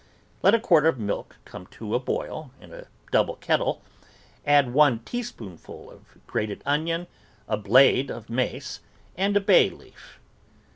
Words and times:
Let 0.41 0.55
a 0.55 0.59
quart 0.59 0.87
of 0.87 0.97
milk 0.97 1.35
come 1.45 1.67
to 1.67 1.93
a 1.93 1.99
boil 1.99 2.49
in 2.59 2.73
a 2.73 2.87
double 3.11 3.35
ket 3.35 3.59
tle, 3.59 3.83
add 4.47 4.73
one 4.73 5.01
teaspoonful 5.05 5.91
of 5.91 6.17
grated 6.25 6.63
onion, 6.65 7.05
a 7.47 7.55
blade 7.57 8.09
of 8.09 8.27
mace, 8.27 8.79
and 9.15 9.37
a 9.37 9.41
bay 9.41 9.69
leaf. 9.69 10.19